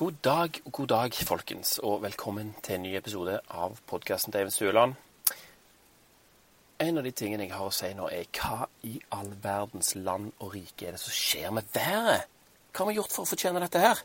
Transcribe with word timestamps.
God 0.00 0.14
dag, 0.24 0.62
god 0.64 0.88
dag, 0.88 1.14
folkens, 1.28 1.74
og 1.84 1.98
velkommen 2.00 2.54
til 2.64 2.78
en 2.78 2.86
ny 2.86 2.94
episode 2.96 3.34
av 3.52 3.74
podkasten 3.90 4.32
til 4.32 4.40
Even 4.40 4.52
Stueland. 4.54 4.94
En 6.80 6.96
av 6.96 7.04
de 7.04 7.10
tingene 7.12 7.44
jeg 7.44 7.52
har 7.52 7.66
å 7.68 7.74
si 7.76 7.90
nå, 7.98 8.06
er 8.08 8.30
hva 8.32 8.70
i 8.88 8.94
all 9.12 9.28
verdens 9.44 9.90
land 9.98 10.30
og 10.38 10.54
rike 10.54 10.86
er 10.88 10.96
det 10.96 11.02
som 11.02 11.12
skjer 11.12 11.52
med 11.52 11.68
været? 11.74 12.24
Hva 12.72 12.80
har 12.80 12.88
vi 12.88 12.94
gjort 12.96 13.12
for 13.12 13.26
å 13.26 13.28
fortjene 13.28 13.60
dette 13.60 13.82
her? 13.82 14.00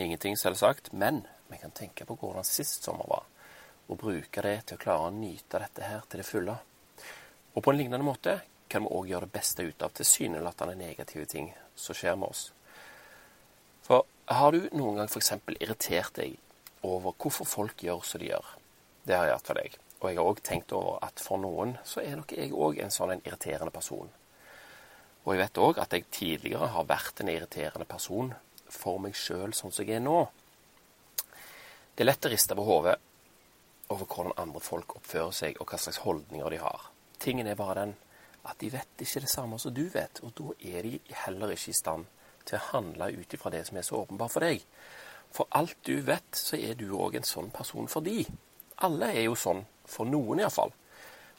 Ingenting, 0.00 0.38
selvsagt, 0.40 0.88
men 0.96 1.26
vi 1.52 1.60
kan 1.60 1.76
tenke 1.76 2.06
på 2.08 2.16
hvordan 2.22 2.48
sist 2.48 2.88
sommer 2.88 3.10
var, 3.10 3.26
og 3.84 4.00
bruke 4.00 4.46
det 4.46 4.54
til 4.70 4.80
å 4.80 4.82
klare 4.86 5.10
å 5.10 5.18
nyte 5.18 5.60
dette 5.60 5.90
her 5.90 6.08
til 6.08 6.22
det 6.22 6.28
fulle. 6.30 6.54
Og 7.52 7.60
på 7.60 7.74
en 7.74 7.82
lignende 7.82 8.08
måte 8.08 8.38
kan 8.72 8.88
vi 8.88 8.96
òg 8.96 9.12
gjøre 9.12 9.28
det 9.28 9.36
beste 9.36 9.68
ut 9.68 9.84
av 9.84 9.92
tilsynelatende 10.00 10.80
negative 10.80 11.28
ting 11.28 11.52
som 11.76 12.00
skjer 12.00 12.16
med 12.16 12.32
oss. 12.32 12.46
Har 14.30 14.52
du 14.52 14.68
noen 14.78 15.00
gang 15.00 15.08
f.eks. 15.10 15.32
irritert 15.58 16.14
deg 16.14 16.36
over 16.86 17.16
hvorfor 17.18 17.48
folk 17.50 17.82
gjør 17.82 18.04
som 18.06 18.20
de 18.22 18.28
gjør? 18.28 18.50
Det 19.02 19.16
har 19.16 19.26
jeg 19.26 19.34
hatt 19.34 19.48
for 19.48 19.58
deg. 19.58 19.72
Og 19.98 20.04
jeg 20.06 20.18
har 20.20 20.28
òg 20.30 20.42
tenkt 20.46 20.74
over 20.76 21.00
at 21.02 21.18
for 21.18 21.42
noen 21.42 21.72
så 21.82 21.98
er 22.04 22.14
nok 22.20 22.36
jeg 22.36 22.52
òg 22.54 22.78
en 22.78 22.94
sånn 22.94 23.16
en 23.16 23.24
irriterende 23.26 23.74
person. 23.74 24.06
Og 25.24 25.32
jeg 25.34 25.40
vet 25.42 25.60
òg 25.66 25.80
at 25.82 25.96
jeg 25.96 26.06
tidligere 26.14 26.68
har 26.76 26.86
vært 26.86 27.24
en 27.24 27.32
irriterende 27.32 27.88
person 27.90 28.30
for 28.70 29.02
meg 29.02 29.18
sjøl 29.18 29.50
sånn 29.50 29.74
som 29.74 29.82
jeg 29.82 29.98
er 29.98 30.06
nå. 30.06 30.22
Det 31.98 32.06
er 32.06 32.12
lett 32.12 32.30
å 32.30 32.30
riste 32.30 32.54
på 32.54 32.68
hodet 32.70 32.96
over 33.90 34.06
hvordan 34.06 34.38
andre 34.38 34.62
folk 34.62 34.94
oppfører 35.00 35.34
seg, 35.34 35.58
og 35.58 35.66
hva 35.66 35.82
slags 35.82 36.04
holdninger 36.06 36.54
de 36.54 36.62
har. 36.62 36.86
Tingen 37.18 37.50
er 37.50 37.58
bare 37.58 37.80
den 37.82 37.98
at 38.46 38.62
de 38.62 38.70
vet 38.78 39.02
ikke 39.02 39.26
det 39.26 39.34
samme 39.34 39.58
som 39.58 39.74
du 39.74 39.88
vet, 39.90 40.22
og 40.22 40.30
da 40.38 40.54
er 40.70 40.86
de 40.86 41.02
heller 41.26 41.58
ikke 41.58 41.74
i 41.74 41.78
stand 41.82 42.06
til 42.48 42.58
å 42.58 42.66
handle 42.72 43.10
ut 43.14 43.34
ifra 43.36 43.52
det 43.54 43.64
som 43.68 43.78
er 43.78 43.86
så 43.86 44.02
åpenbart 44.02 44.34
for 44.34 44.46
deg. 44.46 44.64
For 45.30 45.50
alt 45.54 45.76
du 45.86 46.00
vet, 46.06 46.34
så 46.34 46.58
er 46.58 46.74
du 46.78 46.90
òg 46.96 47.16
en 47.18 47.26
sånn 47.26 47.50
person 47.54 47.88
for 47.90 48.06
de. 48.06 48.24
Alle 48.86 49.12
er 49.14 49.28
jo 49.28 49.36
sånn, 49.38 49.62
for 49.86 50.08
noen 50.08 50.42
iallfall. 50.42 50.72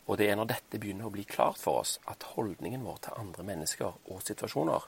Og 0.08 0.18
det 0.20 0.30
er 0.32 0.40
når 0.40 0.50
dette 0.50 0.80
begynner 0.82 1.08
å 1.08 1.14
bli 1.14 1.24
klart 1.28 1.60
for 1.62 1.84
oss, 1.84 1.98
at 2.12 2.26
holdningen 2.36 2.84
vår 2.86 3.04
til 3.06 3.20
andre 3.22 3.46
mennesker 3.48 4.12
og 4.12 4.24
situasjoner 4.26 4.88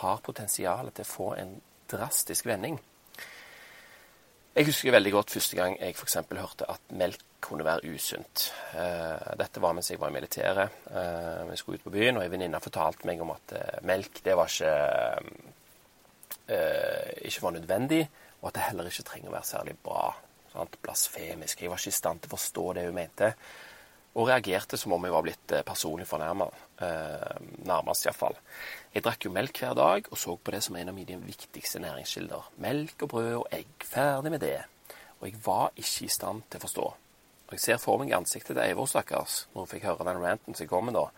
har 0.00 0.24
potensial 0.26 0.90
til 0.90 1.06
å 1.06 1.12
få 1.12 1.28
en 1.38 1.54
drastisk 1.90 2.48
vending. 2.48 2.78
Jeg 4.54 4.68
husker 4.68 4.94
veldig 4.94 5.10
godt 5.10 5.32
første 5.34 5.56
gang 5.58 5.72
jeg 5.80 5.96
f.eks. 5.98 6.14
hørte 6.30 6.66
at 6.70 6.92
melk 6.94 7.22
kunne 7.42 7.64
være 7.66 7.90
usunt. 7.90 8.44
Eh, 8.78 9.32
dette 9.40 9.58
var 9.60 9.74
mens 9.74 9.90
jeg 9.90 9.98
var 9.98 10.12
i 10.12 10.14
militæret. 10.14 10.76
Eh, 10.94 11.40
vi 11.48 11.56
skulle 11.58 11.80
ut 11.80 11.86
på 11.88 11.90
byen, 11.90 12.20
og 12.20 12.22
ei 12.22 12.30
venninne 12.30 12.60
fortalte 12.62 13.08
meg 13.10 13.18
om 13.24 13.32
at 13.34 13.54
eh, 13.58 13.80
melk 13.82 14.22
det 14.22 14.36
var 14.38 14.54
ikke, 14.54 14.76
ikke 17.26 17.42
var 17.42 17.56
nødvendig, 17.56 18.00
og 18.42 18.48
at 18.52 18.54
det 18.54 18.66
heller 18.68 18.92
ikke 18.92 19.06
trenger 19.10 19.32
å 19.32 19.34
være 19.34 19.50
særlig 19.50 19.74
bra. 19.82 20.06
Sant? 20.52 20.78
Blasfemisk. 20.86 21.60
Jeg 21.64 21.74
var 21.74 21.82
ikke 21.82 21.90
i 21.90 21.98
stand 21.98 22.22
til 22.22 22.30
å 22.30 22.36
forstå 22.36 22.66
det 22.78 22.86
hun 22.86 22.98
mente. 23.00 23.34
Og 24.14 24.28
reagerte 24.28 24.78
som 24.78 24.92
om 24.94 25.04
jeg 25.04 25.12
var 25.14 25.24
blitt 25.26 25.54
personlig 25.66 26.06
fornærma. 26.06 26.46
nærmest, 27.66 28.06
iallfall. 28.06 28.36
Jeg 28.94 29.02
drakk 29.02 29.24
jo 29.24 29.32
melk 29.34 29.58
hver 29.58 29.74
dag 29.74 30.06
og 30.10 30.18
så 30.18 30.36
på 30.36 30.50
det 30.54 30.62
som 30.62 30.76
en 30.76 30.88
av 30.88 30.94
mine 30.94 31.18
viktigste 31.18 31.80
næringskilder. 31.82 32.50
Melk 32.62 33.02
og 33.02 33.08
brød 33.08 33.34
og 33.40 33.48
egg. 33.50 33.66
Ferdig 33.82 34.30
med 34.30 34.40
det. 34.40 34.60
Og 35.20 35.26
jeg 35.26 35.40
var 35.46 35.72
ikke 35.76 36.04
i 36.04 36.08
stand 36.08 36.42
til 36.50 36.60
å 36.60 36.66
forstå. 36.66 36.86
Og 37.46 37.52
jeg 37.52 37.60
ser 37.60 37.82
for 37.82 37.98
meg 37.98 38.14
ansiktet 38.14 38.54
til 38.54 38.62
Eivor, 38.62 38.86
stakkars, 38.86 39.48
når 39.52 39.64
hun 39.64 39.70
fikk 39.70 39.84
høre 39.88 40.06
den 40.08 40.22
ranten 40.22 40.54
som 40.54 40.68
kom 40.68 40.88
med 40.88 40.94
da. 40.94 41.08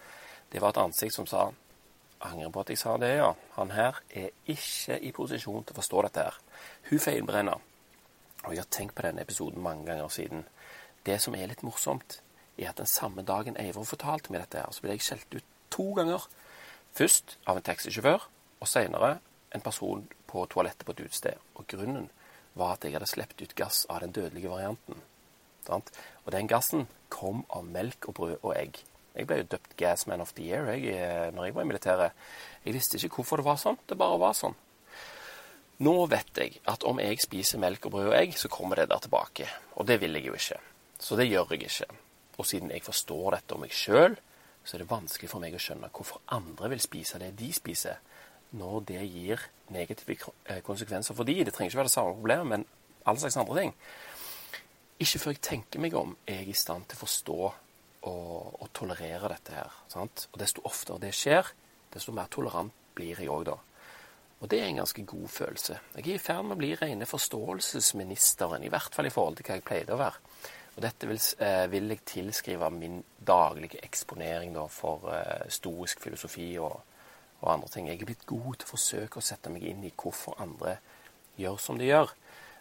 Det 0.53 0.63
var 0.63 0.73
et 0.73 0.83
ansikt 0.87 1.15
som 1.15 1.29
sa 1.29 1.51
Angrer 2.25 2.49
på 2.49 2.63
at 2.63 2.71
jeg 2.73 2.81
sa 2.81 2.95
det, 2.97 3.11
ja. 3.19 3.33
Han 3.59 3.71
her 3.77 3.99
er 4.09 4.31
ikke 4.49 4.97
i 5.05 5.11
posisjon 5.13 5.67
til 5.67 5.75
å 5.75 5.81
forstå 5.83 6.05
dette 6.07 6.23
her. 6.25 6.39
Hun 6.89 7.03
feilbrenner. 7.03 7.61
Og 8.47 8.55
jeg 8.55 8.63
har 8.63 8.71
tenkt 8.73 8.97
på 8.97 9.05
denne 9.05 9.21
episoden 9.27 9.63
mange 9.63 9.85
ganger 9.85 10.09
siden. 10.09 10.47
Det 11.05 11.19
som 11.21 11.37
er 11.37 11.51
litt 11.51 11.65
morsomt, 11.67 12.21
er 12.59 12.71
at 12.71 12.81
den 12.81 12.89
samme 12.89 13.23
dagen 13.27 13.57
Eivor 13.61 13.85
fortalte 13.85 14.33
meg 14.33 14.45
dette 14.45 14.63
her, 14.63 14.73
så 14.73 14.85
ble 14.85 14.97
jeg 14.97 15.05
skjelt 15.07 15.39
ut 15.39 15.55
to 15.71 15.93
ganger 15.99 16.29
Først 16.97 17.35
av 17.45 17.59
en 17.59 17.65
taxisjåfør, 17.65 18.23
og 18.65 18.69
senere 18.71 19.19
en 19.53 19.61
person 19.61 20.07
på 20.31 20.47
toalettet 20.49 20.87
på 20.89 20.95
et 20.95 21.03
utested. 21.05 21.43
Og 21.61 21.67
grunnen 21.69 22.07
var 22.57 22.73
at 22.73 22.87
jeg 22.87 22.95
hadde 22.97 23.09
sluppet 23.11 23.43
ut 23.45 23.53
gass 23.59 23.83
av 23.93 24.01
den 24.01 24.15
dødelige 24.17 24.49
varianten. 24.49 25.03
Og 25.69 26.31
den 26.33 26.49
gassen 26.49 26.87
kom 27.13 27.45
av 27.53 27.67
melk 27.69 28.09
og 28.09 28.17
brød 28.17 28.37
og 28.39 28.55
egg. 28.57 28.81
Jeg 29.17 29.29
ble 29.29 29.43
jo 29.43 29.49
døpt 29.57 29.77
Gasman 29.77 30.25
of 30.25 30.33
the 30.37 30.47
Year 30.47 30.71
jeg, 30.73 30.89
eh, 30.95 31.29
når 31.35 31.45
jeg 31.45 31.55
var 31.55 31.67
i 31.67 31.69
militæret. 31.69 32.17
Jeg 32.65 32.77
visste 32.77 32.97
ikke 32.97 33.21
hvorfor 33.21 33.41
det 33.41 33.49
var 33.49 33.61
sånn. 33.61 33.79
Det 33.89 33.99
bare 33.99 34.19
var 34.21 34.33
sånn. 34.37 34.57
Nå 35.85 35.95
vet 36.09 36.33
jeg 36.41 36.61
at 36.65 36.85
om 36.89 37.01
jeg 37.01 37.21
spiser 37.21 37.61
melk 37.61 37.89
og 37.89 37.93
brød 37.93 38.09
og 38.09 38.17
egg, 38.17 38.37
så 38.41 38.49
kommer 38.49 38.81
det 38.81 38.89
der 38.89 39.05
tilbake. 39.05 39.49
Og 39.77 39.89
det 39.89 40.01
vil 40.01 40.17
jeg 40.17 40.31
jo 40.31 40.37
ikke. 40.37 40.61
Så 40.97 41.17
det 41.17 41.29
gjør 41.29 41.53
jeg 41.53 41.69
ikke. 41.69 42.06
Og 42.37 42.47
siden 42.47 42.73
jeg 42.73 42.85
forstår 42.85 43.39
dette 43.39 43.57
om 43.57 43.63
meg 43.65 43.75
sjøl, 43.75 44.17
så 44.67 44.77
er 44.77 44.83
det 44.83 44.91
vanskelig 44.91 45.31
for 45.31 45.43
meg 45.43 45.55
å 45.55 45.63
skjønne 45.63 45.91
hvorfor 45.95 46.25
andre 46.35 46.73
vil 46.73 46.83
spise 46.83 47.21
det 47.23 47.33
de 47.39 47.53
spiser, 47.55 48.01
når 48.57 48.81
det 48.89 49.05
gir 49.11 49.43
negative 49.75 50.17
eh, 50.47 50.63
konsekvenser 50.65 51.17
for 51.17 51.29
de. 51.29 51.39
Det 51.45 51.55
trenger 51.55 51.73
ikke 51.73 51.83
være 51.83 51.91
det 51.91 51.95
samme 51.95 52.17
problemet, 52.17 52.51
men 52.51 52.67
alle 53.07 53.23
slags 53.23 53.39
andre 53.41 53.61
ting. 53.61 53.77
Ikke 55.03 55.21
før 55.23 55.35
jeg 55.35 55.45
tenker 55.45 55.83
meg 55.83 55.95
om, 55.99 56.17
er 56.27 56.43
jeg 56.43 56.55
i 56.55 56.59
stand 56.59 56.89
til 56.89 56.99
å 56.99 57.05
forstå 57.05 57.39
og, 57.45 58.35
og 58.63 58.69
tolerere 58.75 59.31
dette 59.35 59.55
her. 59.55 59.79
Sant? 59.93 60.27
Og 60.33 60.41
desto 60.41 60.65
oftere 60.67 61.03
det 61.03 61.15
skjer, 61.17 61.51
desto 61.93 62.15
mer 62.17 62.31
tolerant 62.33 62.75
blir 62.97 63.19
jeg 63.21 63.31
òg 63.33 63.47
da. 63.51 63.57
Og 64.41 64.51
det 64.53 64.61
er 64.61 64.69
en 64.69 64.83
ganske 64.83 65.03
god 65.09 65.29
følelse. 65.33 65.79
Jeg 65.97 66.05
er 66.05 66.19
i 66.19 66.21
ferd 66.21 66.45
med 66.45 66.57
å 66.57 66.61
bli 66.61 66.75
rene 66.77 67.09
forståelsesministeren, 67.09 68.65
i 68.67 68.73
hvert 68.73 68.95
fall 68.95 69.09
i 69.09 69.13
forhold 69.13 69.39
til 69.39 69.49
hva 69.49 69.57
jeg 69.57 69.65
pleide 69.69 69.97
å 69.97 70.01
være. 70.01 70.21
Og 70.77 70.83
dette 70.85 71.09
vil, 71.09 71.21
eh, 71.41 71.71
vil 71.73 71.89
jeg 71.89 72.05
tilskrive 72.05 72.69
min 72.71 73.01
daglige 73.27 73.81
eksponering 73.83 74.53
da, 74.55 74.67
for 74.69 75.09
eh, 75.09 75.49
stoisk 75.49 76.03
filosofi 76.05 76.51
og, 76.61 76.75
og, 77.41 77.53
andre 77.53 77.69
ting. 77.73 77.89
Jeg 77.89 78.03
er 78.03 78.11
blitt 78.11 78.27
god 78.29 78.59
til 78.59 78.69
å 78.69 78.73
forsøke 78.75 79.19
å 79.19 79.25
sette 79.25 79.53
meg 79.53 79.65
inn 79.65 79.87
i 79.89 79.93
hvorfor 79.97 80.37
andre 80.45 80.77
gjør 81.41 81.57
som 81.61 81.81
de 81.81 81.89
gjør. 81.89 82.13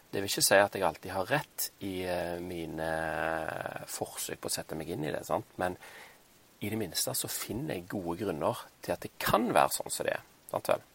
Det 0.08 0.22
vil 0.22 0.30
ikke 0.30 0.46
si 0.46 0.56
at 0.56 0.78
jeg 0.78 0.86
alltid 0.86 1.12
har 1.12 1.28
rett 1.28 1.68
i 1.84 1.92
eh, 2.08 2.38
mine 2.40 2.88
forsøk 3.92 4.40
på 4.40 4.48
å 4.48 4.54
sette 4.54 4.78
meg 4.78 4.94
inn 4.94 5.04
i 5.04 5.12
det, 5.12 5.24
sant? 5.28 5.52
men 5.60 5.76
i 6.64 6.70
det 6.72 6.78
minste 6.80 7.12
så 7.12 7.28
finner 7.28 7.76
jeg 7.76 7.88
gode 7.92 8.16
grunner 8.22 8.62
til 8.80 8.94
at 8.94 9.04
det 9.04 9.12
kan 9.20 9.50
være 9.52 9.74
sånn 9.76 9.92
som 9.92 10.08
det 10.08 10.14
er. 10.16 10.24
Sant 10.48 10.70
vel? 10.72 10.86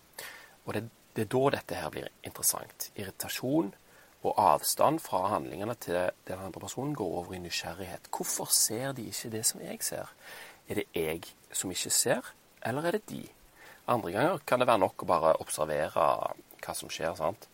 Og 0.65 0.73
det, 0.73 0.87
det 1.13 1.27
er 1.27 1.31
da 1.35 1.43
dette 1.53 1.77
her 1.83 1.93
blir 1.93 2.09
interessant. 2.25 2.89
Irritasjon 2.97 3.69
og 4.21 4.37
avstand 4.37 4.99
fra 5.01 5.27
handlingene 5.31 5.75
til 5.81 5.97
den 6.27 6.39
andre 6.39 6.61
personen 6.61 6.93
går 6.95 7.17
over 7.21 7.33
i 7.33 7.41
nysgjerrighet. 7.41 8.09
Hvorfor 8.13 8.45
ser 8.53 8.91
de 8.93 9.07
ikke 9.09 9.31
det 9.33 9.45
som 9.49 9.61
jeg 9.61 9.81
ser? 9.81 10.11
Er 10.69 10.81
det 10.81 10.85
jeg 10.95 11.23
som 11.51 11.71
ikke 11.73 11.89
ser, 11.89 12.33
eller 12.65 12.85
er 12.85 12.97
det 12.97 13.09
de? 13.09 13.23
Andre 13.87 14.11
ganger 14.11 14.43
kan 14.45 14.61
det 14.61 14.67
være 14.69 14.83
nok 14.83 15.03
å 15.03 15.09
bare 15.09 15.33
observere 15.41 16.05
hva 16.61 16.75
som 16.77 16.89
skjer. 16.89 17.15
sant? 17.17 17.47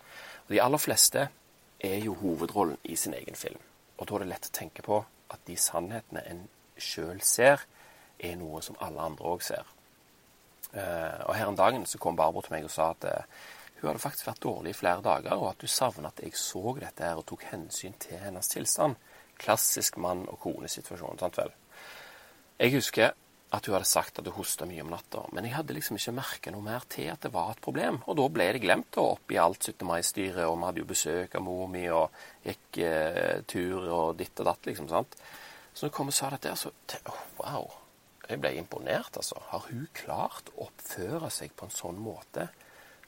Og 0.48 0.54
De 0.54 0.62
aller 0.62 0.78
fleste 0.78 1.30
er 1.80 1.98
jo 2.04 2.18
hovedrollen 2.20 2.78
i 2.84 2.96
sin 2.96 3.14
egen 3.14 3.36
film. 3.36 3.60
Og 3.98 4.08
da 4.08 4.16
er 4.16 4.26
det 4.26 4.32
lett 4.34 4.50
å 4.52 4.58
tenke 4.60 4.84
på 4.84 5.00
at 5.32 5.40
de 5.48 5.56
sannhetene 5.56 6.24
en 6.28 6.44
sjøl 6.78 7.22
ser, 7.22 7.64
er 8.20 8.36
noe 8.36 8.62
som 8.66 8.78
alle 8.82 9.02
andre 9.02 9.26
òg 9.26 9.44
ser. 9.46 9.66
Uh, 10.74 11.24
og 11.30 11.36
Her 11.38 11.48
en 11.48 11.58
dagen 11.58 11.86
så 11.86 12.00
kom 12.02 12.18
Barbro 12.18 12.42
til 12.42 12.58
meg 12.58 12.66
og 12.68 12.74
sa 12.74 12.92
at 12.92 13.06
uh, 13.08 13.46
hun 13.80 13.92
hadde 13.92 14.02
faktisk 14.02 14.28
vært 14.30 14.42
dårlig 14.42 14.74
i 14.74 14.78
flere 14.78 15.04
dager, 15.06 15.38
og 15.38 15.52
at 15.52 15.62
hun 15.62 15.70
savna 15.72 16.10
at 16.10 16.24
jeg 16.24 16.34
så 16.40 16.74
dette 16.80 17.06
her 17.06 17.20
og 17.20 17.28
tok 17.30 17.46
hensyn 17.52 17.96
til 18.02 18.18
hennes 18.24 18.50
tilstand. 18.50 18.98
Klassisk 19.38 20.00
mann 20.02 20.26
og 20.32 20.40
kone-situasjon, 20.42 21.20
sant 21.22 21.38
vel. 21.38 21.54
Jeg 22.58 22.74
husker 22.74 23.14
at 23.54 23.68
hun 23.70 23.78
hadde 23.78 23.88
sagt 23.88 24.20
at 24.20 24.28
hun 24.28 24.36
hosta 24.36 24.66
mye 24.68 24.82
om 24.84 24.90
natta, 24.92 25.22
men 25.32 25.46
jeg 25.46 25.56
hadde 25.56 25.76
liksom 25.78 26.00
ikke 26.00 26.16
merka 26.18 26.52
noe 26.52 26.66
mer 26.66 26.88
til 26.90 27.12
at 27.14 27.24
det 27.24 27.32
var 27.36 27.54
et 27.54 27.64
problem. 27.64 28.02
Og 28.10 28.18
da 28.20 28.28
ble 28.34 28.50
det 28.58 28.64
glemt, 28.66 28.98
og 28.98 29.14
oppi 29.14 29.38
alt 29.40 29.70
17. 29.70 29.86
mai-styret, 29.88 30.44
og 30.48 30.58
vi 30.58 30.68
hadde 30.68 30.84
jo 30.84 30.90
besøk 30.90 31.38
av 31.38 31.46
mor 31.46 31.70
mi, 31.72 31.86
og 31.94 32.18
gikk 32.48 32.82
eh, 32.84 33.44
tur 33.48 33.86
og 33.86 34.18
ditt 34.20 34.42
og 34.42 34.50
datt, 34.50 34.68
liksom, 34.68 34.90
sant. 34.92 35.20
Så 35.72 35.86
når 35.86 35.94
hun 35.94 35.98
kom 36.00 36.12
og 36.12 36.18
sa 36.18 36.32
dette, 36.34 36.56
så 36.58 36.74
oh, 37.14 37.26
Wow. 37.38 37.76
Jeg 38.28 38.42
ble 38.44 38.58
imponert, 38.60 39.16
altså. 39.16 39.38
Har 39.54 39.70
hun 39.70 39.86
klart 39.96 40.50
å 40.56 40.66
oppføre 40.66 41.30
seg 41.32 41.54
på 41.56 41.70
en 41.70 41.78
sånn 41.78 42.02
måte 42.02 42.50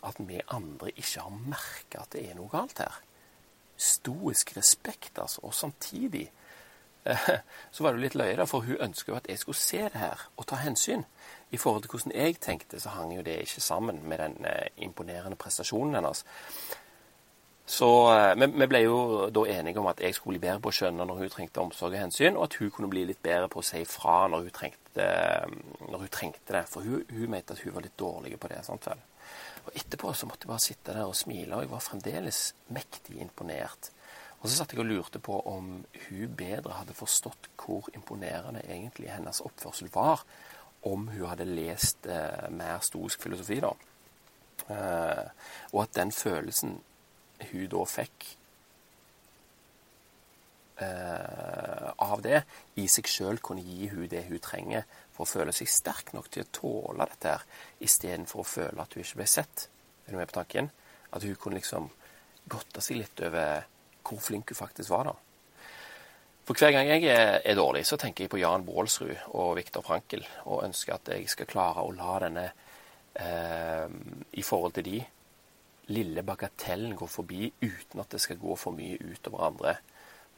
at 0.06 0.20
vi 0.20 0.42
andre 0.48 0.92
ikke 0.96 1.22
har 1.22 1.40
merka 1.54 2.04
at 2.04 2.14
det 2.16 2.26
er 2.30 2.38
noe 2.38 2.52
galt 2.52 2.80
her. 2.80 3.00
Stoisk 3.80 4.58
respekt, 4.58 5.20
altså. 5.20 5.42
Og 5.44 5.54
samtidig 5.54 6.28
eh, 7.06 7.30
så 7.72 7.84
var 7.84 7.92
det 7.92 8.00
jo 8.00 8.06
litt 8.08 8.20
løye, 8.20 8.36
da, 8.40 8.48
for 8.50 8.68
hun 8.68 8.82
ønska 8.90 9.12
jo 9.12 9.20
at 9.20 9.30
jeg 9.30 9.40
skulle 9.40 9.60
se 9.60 9.84
det 9.86 10.02
her 10.02 10.28
og 10.36 10.48
ta 10.48 10.60
hensyn. 10.64 11.06
I 11.52 11.58
forhold 11.58 11.84
til 11.84 11.96
hvordan 11.96 12.16
jeg 12.16 12.40
tenkte, 12.40 12.80
så 12.80 12.94
hang 12.94 13.16
jo 13.16 13.26
det 13.26 13.40
ikke 13.42 13.62
sammen 13.62 14.04
med 14.04 14.18
den 14.18 14.46
eh, 14.46 14.70
imponerende 14.78 15.40
prestasjonen 15.40 15.96
hennes. 15.96 16.26
Så 17.70 17.90
eh, 18.14 18.36
vi, 18.40 18.46
vi, 18.46 18.68
ble 18.68 18.80
jo 18.82 19.00
da 19.30 19.44
enige 19.46 19.80
om 19.80 19.88
at 19.92 20.00
jeg 20.02 20.16
skulle 20.18 20.40
bli 20.40 20.48
bedre 20.48 20.62
på 20.64 20.72
å 20.72 20.78
skjønne 20.80 21.06
når 21.06 21.20
hun 21.22 21.34
trengte 21.34 21.62
omsorg 21.62 21.94
og 21.94 22.02
hensyn, 22.02 22.38
og 22.38 22.48
at 22.48 22.56
hun 22.58 22.72
kunne 22.74 22.90
bli 22.90 23.04
litt 23.06 23.22
bedre 23.22 23.50
på 23.52 23.62
å 23.62 23.66
si 23.66 23.84
fra 23.86 24.24
når 24.32 24.48
hun 24.48 24.56
trengte, 24.56 25.06
når 25.86 26.06
hun 26.06 26.12
trengte 26.14 26.56
det. 26.56 26.64
For 26.72 26.86
hun, 26.86 27.04
hun 27.14 27.30
mente 27.30 27.54
at 27.54 27.62
hun 27.62 27.76
var 27.76 27.86
litt 27.86 28.00
dårlig 28.00 28.40
på 28.42 28.50
det. 28.50 28.64
sant 28.66 28.90
vel? 28.90 29.04
Og 29.70 29.76
etterpå 29.78 30.12
så 30.18 30.26
måtte 30.26 30.48
jeg 30.48 30.50
bare 30.50 30.66
sitte 30.66 30.94
der 30.98 31.06
og 31.06 31.18
smile, 31.18 31.54
og 31.54 31.62
jeg 31.62 31.70
var 31.70 31.84
fremdeles 31.86 32.40
mektig 32.74 33.20
imponert. 33.22 33.92
Og 34.40 34.48
så 34.48 34.56
satt 34.56 34.74
jeg 34.74 34.82
og 34.82 34.90
lurte 34.90 35.22
på 35.22 35.36
om 35.52 35.68
hun 36.08 36.36
bedre 36.40 36.80
hadde 36.80 36.96
forstått 36.98 37.52
hvor 37.60 37.86
imponerende 37.94 38.64
egentlig 38.66 39.12
hennes 39.14 39.44
oppførsel 39.46 39.92
var, 39.94 40.24
om 40.90 41.06
hun 41.12 41.28
hadde 41.28 41.46
lest 41.46 42.08
eh, 42.10 42.48
mer 42.50 42.82
stoisk 42.82 43.22
filosofi, 43.22 43.60
da. 43.62 43.74
Eh, 44.74 45.26
og 45.76 45.84
at 45.84 45.96
den 46.00 46.16
følelsen 46.16 46.80
hun 47.52 47.70
da 47.70 47.86
fikk 47.86 48.26
eh, 50.86 51.90
av 52.06 52.22
det, 52.26 52.44
i 52.80 52.88
seg 52.92 53.08
sjøl 53.10 53.42
kunne 53.44 53.64
gi 53.66 53.90
hun 53.92 54.08
det 54.12 54.26
hun 54.28 54.42
trenger 54.44 54.86
for 55.16 55.26
å 55.26 55.30
føle 55.30 55.56
seg 55.56 55.72
sterk 55.72 56.14
nok 56.16 56.30
til 56.32 56.46
å 56.46 56.52
tåle 56.56 57.08
dette 57.10 57.34
her, 57.34 57.48
istedenfor 57.84 58.44
å 58.44 58.48
føle 58.48 58.84
at 58.84 58.96
hun 58.96 59.04
ikke 59.04 59.22
ble 59.22 59.30
sett. 59.30 59.68
Er 60.06 60.14
du 60.14 60.20
med 60.20 60.30
på 60.32 60.40
tanken? 60.40 60.72
At 61.12 61.26
hun 61.26 61.36
kunne 61.40 61.60
liksom 61.60 61.90
godte 62.50 62.84
seg 62.84 63.02
litt 63.02 63.26
over 63.26 63.66
hvor 64.06 64.22
flink 64.24 64.54
hun 64.54 64.58
faktisk 64.58 64.94
var, 64.94 65.12
da. 65.12 65.18
For 66.50 66.58
hver 66.58 66.74
gang 66.74 66.88
jeg 66.90 67.06
er 67.14 67.58
dårlig, 67.58 67.84
så 67.86 67.98
tenker 68.02 68.26
jeg 68.26 68.32
på 68.34 68.40
Jan 68.42 68.64
Baalsrud 68.66 69.36
og 69.38 69.52
Viktor 69.60 69.84
Frankel, 69.86 70.24
og 70.50 70.64
ønsker 70.66 70.96
at 70.96 71.12
jeg 71.14 71.30
skal 71.30 71.50
klare 71.50 71.84
å 71.86 71.92
la 71.94 72.16
denne, 72.24 72.46
eh, 73.14 73.86
i 74.34 74.42
forhold 74.42 74.74
til 74.80 74.88
de, 74.88 75.04
lille 75.94 76.24
bagatellen 76.26 76.96
gå 76.98 77.06
forbi 77.10 77.52
uten 77.62 78.02
at 78.02 78.10
det 78.14 78.22
skal 78.22 78.42
gå 78.42 78.56
for 78.58 78.74
mye 78.74 78.98
utover 78.98 79.46
andre. 79.46 79.76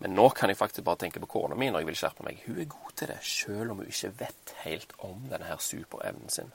Men 0.02 0.16
nå 0.18 0.30
kan 0.34 0.50
jeg 0.50 0.58
faktisk 0.58 0.86
bare 0.86 1.04
tenke 1.04 1.22
på 1.22 1.30
kona 1.30 1.56
mi 1.56 1.70
når 1.70 1.84
jeg 1.84 1.90
vil 1.92 2.00
skjerpe 2.00 2.26
meg. 2.26 2.42
Hun 2.48 2.58
er 2.64 2.70
god 2.72 2.96
til 2.98 3.12
det, 3.12 3.20
selv 3.22 3.74
om 3.74 3.84
hun 3.84 3.92
ikke 3.92 4.14
vet 4.24 4.54
helt 4.64 4.96
om 5.06 5.28
denne 5.30 5.50
her 5.50 5.62
superevnen 5.62 6.34
sin. 6.34 6.50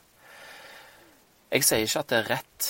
Jeg 1.47 1.63
sier 1.63 1.85
ikke 1.85 2.03
at 2.03 2.09
det 2.11 2.17
er 2.17 2.29
rett, 2.33 2.69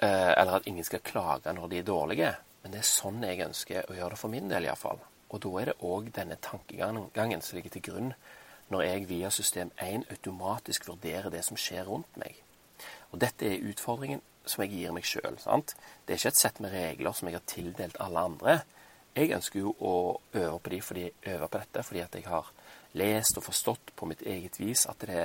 eh, 0.00 0.32
eller 0.40 0.56
at 0.56 0.68
ingen 0.70 0.86
skal 0.88 1.04
klage 1.04 1.52
når 1.52 1.68
de 1.68 1.78
er 1.82 1.88
dårlige. 1.90 2.32
Men 2.62 2.72
det 2.72 2.80
er 2.80 2.88
sånn 2.88 3.20
jeg 3.24 3.44
ønsker 3.44 3.88
å 3.88 3.96
gjøre 3.96 4.16
det 4.16 4.20
for 4.22 4.32
min 4.32 4.48
del, 4.48 4.68
iallfall. 4.68 5.00
Og 5.30 5.44
da 5.44 5.52
er 5.60 5.70
det 5.70 5.80
òg 5.86 6.08
denne 6.16 6.40
tankegangen 6.42 7.44
som 7.44 7.58
ligger 7.58 7.76
til 7.76 7.84
grunn 7.90 8.14
når 8.70 8.84
jeg 8.86 9.06
via 9.10 9.30
system 9.34 9.70
1 9.82 10.08
automatisk 10.14 10.88
vurderer 10.88 11.30
det 11.30 11.42
som 11.44 11.58
skjer 11.58 11.88
rundt 11.90 12.16
meg. 12.20 12.36
Og 13.10 13.20
dette 13.20 13.46
er 13.46 13.64
utfordringen 13.68 14.22
som 14.46 14.62
jeg 14.64 14.72
gir 14.78 14.92
meg 14.94 15.04
sjøl. 15.04 15.36
Det 15.36 16.14
er 16.14 16.18
ikke 16.18 16.32
et 16.32 16.40
sett 16.40 16.60
med 16.62 16.72
regler 16.72 17.12
som 17.12 17.28
jeg 17.28 17.36
har 17.36 17.48
tildelt 17.50 17.98
alle 18.00 18.26
andre. 18.30 18.60
Jeg 19.14 19.32
ønsker 19.34 19.60
jo 19.60 19.72
å 19.78 19.94
øve 20.38 20.58
på, 20.58 20.70
de 20.70 20.80
fordi, 20.80 21.06
øve 21.32 21.48
på 21.48 21.58
dette 21.58 21.82
fordi 21.82 22.02
jeg 22.04 22.26
har 22.30 22.50
lest 23.00 23.38
og 23.38 23.46
forstått 23.46 23.92
på 23.96 24.06
mitt 24.10 24.22
eget 24.26 24.58
vis 24.60 24.86
at 24.90 25.02
det, 25.06 25.18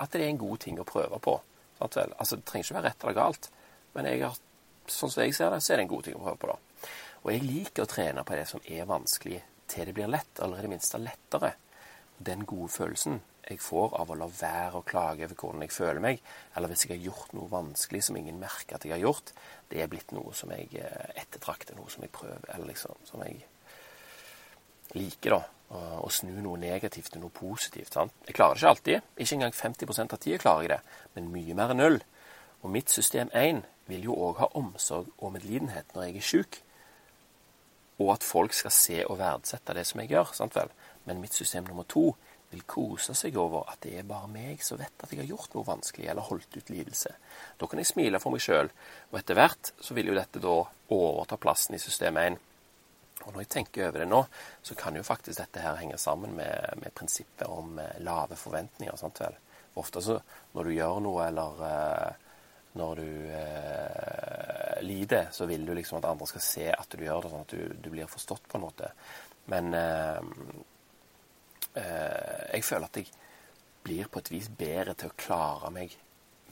at 0.00 0.12
det 0.12 0.24
er 0.24 0.32
en 0.32 0.40
god 0.40 0.58
ting 0.64 0.80
å 0.80 0.86
prøve 0.88 1.20
på. 1.20 1.36
Altså, 1.80 2.36
Det 2.36 2.44
trenger 2.44 2.66
ikke 2.66 2.78
være 2.78 2.88
rett 2.88 3.04
eller 3.04 3.18
galt, 3.18 3.50
men 3.94 4.08
har, 4.22 4.40
sånn 4.86 5.12
som 5.12 5.22
jeg 5.22 5.36
ser 5.36 5.52
det, 5.52 5.60
så 5.62 5.72
er 5.72 5.80
det 5.80 5.86
en 5.86 5.94
god 5.94 6.04
ting 6.08 6.16
å 6.16 6.24
prøve 6.24 6.40
på. 6.40 6.52
da. 6.52 6.90
Og 7.22 7.32
jeg 7.32 7.46
liker 7.46 7.84
å 7.84 7.90
trene 7.90 8.24
på 8.24 8.36
det 8.36 8.46
som 8.48 8.64
er 8.64 8.88
vanskelig, 8.88 9.40
til 9.68 9.84
det 9.84 9.94
blir 9.94 10.08
lett, 10.08 10.38
eller 10.40 10.58
i 10.58 10.64
det 10.64 10.70
minste 10.72 10.98
lettere. 10.98 11.52
Den 12.18 12.46
gode 12.48 12.72
følelsen 12.72 13.20
jeg 13.48 13.60
får 13.62 13.94
av 14.00 14.10
å 14.10 14.16
la 14.18 14.28
være 14.30 14.80
å 14.80 14.86
klage 14.86 15.26
over 15.26 15.38
hvordan 15.40 15.64
jeg 15.64 15.74
føler 15.74 16.02
meg, 16.04 16.22
eller 16.56 16.72
hvis 16.72 16.86
jeg 16.86 16.94
har 16.94 17.06
gjort 17.08 17.34
noe 17.36 17.50
vanskelig 17.52 18.02
som 18.06 18.18
ingen 18.20 18.40
merker 18.40 18.76
at 18.76 18.86
jeg 18.86 18.94
har 18.94 19.04
gjort, 19.04 19.32
det 19.70 19.82
er 19.82 19.90
blitt 19.90 20.12
noe 20.16 20.34
som 20.36 20.52
jeg 20.54 20.68
eh, 20.80 21.14
ettertrakter, 21.22 21.78
noe 21.78 21.92
som 21.92 22.04
jeg 22.04 22.12
prøver, 22.14 22.44
eller 22.54 22.72
liksom 22.72 23.00
som 23.08 23.24
jeg 23.26 23.40
liker, 24.96 25.36
da. 25.36 25.44
Å 25.68 26.08
snu 26.08 26.30
noe 26.40 26.56
negativt 26.56 27.10
til 27.12 27.20
noe 27.20 27.34
positivt. 27.34 27.92
sant? 27.92 28.14
Jeg 28.24 28.38
klarer 28.38 28.56
det 28.56 28.62
ikke 28.62 28.70
alltid. 28.70 29.08
Ikke 29.20 29.34
engang 29.36 29.52
50 29.52 29.98
av 30.00 30.14
tida 30.16 30.38
klarer 30.40 30.62
jeg 30.64 30.70
det, 30.72 30.78
men 31.12 31.28
mye 31.34 31.56
mer 31.58 31.74
enn 31.74 31.82
null. 31.82 31.98
Og 32.64 32.72
mitt 32.72 32.88
system 32.88 33.28
1 33.36 33.60
vil 33.90 34.06
jo 34.08 34.16
òg 34.16 34.40
ha 34.40 34.48
omsorg 34.56 35.10
og 35.18 35.34
medlidenhet 35.34 35.92
når 35.92 36.06
jeg 36.06 36.16
er 36.16 36.26
sjuk 36.30 36.60
og 37.98 38.12
at 38.14 38.24
folk 38.26 38.54
skal 38.54 38.74
se 38.74 39.02
og 39.06 39.18
verdsette 39.18 39.74
det 39.74 39.84
som 39.86 40.00
jeg 40.02 40.12
gjør. 40.14 40.32
sant 40.32 40.54
vel? 40.56 40.70
Men 41.04 41.20
mitt 41.20 41.34
system 41.34 41.66
nummer 41.66 41.86
to 41.88 42.14
vil 42.50 42.64
kose 42.68 43.14
seg 43.16 43.36
over 43.40 43.68
at 43.68 43.82
det 43.84 43.98
er 43.98 44.08
bare 44.08 44.30
meg 44.32 44.62
som 44.64 44.80
vet 44.80 45.04
at 45.04 45.12
jeg 45.12 45.20
har 45.20 45.30
gjort 45.30 45.54
noe 45.54 45.68
vanskelig 45.68 46.08
eller 46.08 46.28
holdt 46.30 46.56
ut 46.56 46.70
lidelse. 46.72 47.14
Da 47.60 47.68
kan 47.68 47.80
jeg 47.82 47.90
smile 47.90 48.20
for 48.22 48.34
meg 48.34 48.44
sjøl, 48.44 48.70
og 49.10 49.18
etter 49.20 49.36
hvert 49.36 49.72
så 49.80 49.96
vil 49.96 50.10
jo 50.10 50.16
dette 50.16 50.40
da 50.42 50.54
overta 50.94 51.36
plassen 51.40 51.76
i 51.76 51.82
system 51.82 52.20
1. 52.20 52.38
Og 53.26 53.34
når 53.34 53.42
jeg 53.42 53.50
tenker 53.56 53.88
over 53.88 54.00
det 54.04 54.08
nå, 54.08 54.22
så 54.62 54.76
kan 54.78 54.96
jo 54.96 55.04
faktisk 55.04 55.42
dette 55.42 55.64
her 55.64 55.76
henge 55.80 55.98
sammen 56.00 56.36
med, 56.38 56.78
med 56.80 56.94
prinsippet 56.94 57.48
om 57.50 57.76
eh, 57.82 57.98
lave 58.06 58.38
forventninger. 58.38 58.96
sant 58.96 59.20
vel? 59.20 59.36
Ofte 59.78 60.02
så 60.02 60.16
når 60.54 60.64
du 60.64 60.76
gjør 60.76 61.02
noe 61.04 61.26
eller 61.28 61.60
uh, 61.62 62.28
når 62.78 63.02
du 63.02 63.10
uh, 63.30 64.78
lider, 64.82 65.28
så 65.34 65.46
vil 65.50 65.66
du 65.66 65.74
liksom 65.76 65.98
at 65.98 66.08
andre 66.08 66.26
skal 66.30 66.42
se 66.42 66.66
at 66.72 66.94
du 66.94 67.04
gjør 67.04 67.26
det, 67.26 67.32
sånn 67.32 67.44
at 67.46 67.54
du, 67.54 67.76
du 67.84 67.90
blir 67.92 68.10
forstått 68.10 68.48
på 68.50 68.58
en 68.58 68.64
måte. 68.64 68.90
Men 69.48 69.74
eh, 69.74 70.20
jeg 71.78 72.64
føler 72.66 72.88
at 72.88 72.96
jeg 73.00 73.08
blir 73.84 74.10
på 74.12 74.20
et 74.22 74.30
vis 74.32 74.48
bedre 74.52 74.94
til 74.98 75.12
å 75.12 75.18
klare 75.18 75.70
meg 75.72 75.94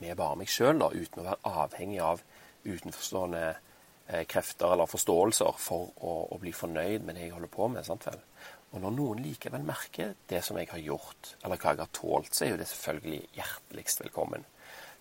med 0.00 0.16
bare 0.18 0.36
meg 0.40 0.50
sjøl, 0.52 0.82
uten 0.92 1.22
å 1.22 1.26
være 1.26 1.52
avhengig 1.64 2.02
av 2.04 2.22
utenforstående 2.66 3.42
eh, 3.46 4.24
krefter 4.28 4.74
eller 4.74 4.90
forståelser 4.90 5.58
for 5.60 5.92
å, 5.96 6.14
å, 6.34 6.38
bli 6.42 6.52
fornøyd 6.54 7.06
med 7.06 7.16
det 7.16 7.26
jeg 7.26 7.36
holder 7.36 7.52
på 7.52 7.68
med. 7.72 7.86
sant 7.86 8.06
vel? 8.08 8.20
Og 8.74 8.82
når 8.82 8.96
noen 8.96 9.22
likevel 9.24 9.64
merker 9.64 10.16
det 10.28 10.42
som 10.44 10.58
jeg 10.60 10.68
har 10.72 10.82
gjort, 10.82 11.36
eller 11.42 11.60
hva 11.60 11.72
jeg 11.72 11.84
har 11.84 11.92
tålt, 11.96 12.32
så 12.34 12.44
er 12.44 12.52
jo 12.52 12.60
det 12.60 12.68
selvfølgelig 12.68 13.20
hjerteligst 13.38 14.02
velkommen. 14.04 14.46